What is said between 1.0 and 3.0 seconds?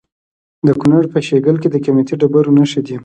په شیګل کې د قیمتي ډبرو نښې دي.